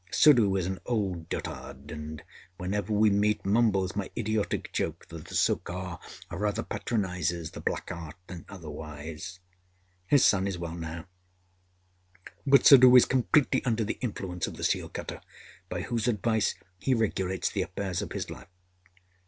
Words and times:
Suddhoo 0.11 0.55
is 0.57 0.65
an 0.65 0.79
old 0.87 1.29
dotard; 1.29 1.91
and 1.91 2.23
whenever 2.57 2.91
we 2.91 3.11
meet 3.11 3.45
mumbles 3.45 3.95
my 3.95 4.09
idiotic 4.17 4.73
joke 4.73 5.05
that 5.09 5.25
the 5.25 5.35
Sirkar 5.35 5.99
rather 6.31 6.63
patronizes 6.63 7.51
the 7.51 7.61
Black 7.61 7.91
Art 7.91 8.15
than 8.25 8.43
otherwise. 8.49 9.37
His 10.07 10.25
son 10.25 10.47
is 10.47 10.57
well 10.57 10.73
now; 10.73 11.05
but 12.47 12.65
Suddhoo 12.65 12.95
is 12.95 13.05
completely 13.05 13.63
under 13.63 13.83
the 13.83 13.99
influence 14.01 14.47
of 14.47 14.57
the 14.57 14.63
seal 14.63 14.89
cutter, 14.89 15.21
by 15.69 15.83
whose 15.83 16.07
advice 16.07 16.55
he 16.79 16.95
regulates 16.95 17.51
the 17.51 17.61
affairs 17.61 18.01
of 18.01 18.13
his 18.13 18.31
life. 18.31 18.49